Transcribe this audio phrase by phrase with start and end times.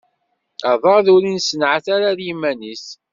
[0.71, 2.85] Aḍad ur issenɛat ara ar yiman-is.